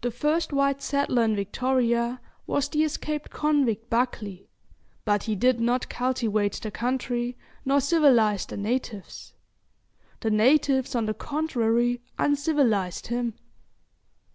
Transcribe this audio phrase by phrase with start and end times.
[0.00, 4.48] The first white settler in Victoria was the escaped convict Buckley;
[5.04, 9.34] but he did not cultivate the country, nor civilise the natives.
[10.20, 13.34] The natives, on the contrary, uncivilised him.